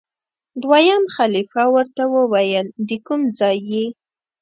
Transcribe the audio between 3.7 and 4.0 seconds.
یې؟